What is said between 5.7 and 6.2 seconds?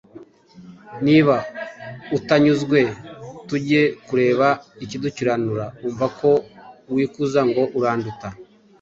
umva